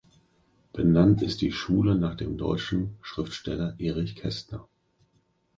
[0.73, 4.67] Benannt ist die Schule nach dem deutschen Schriftsteller Erich Kästner.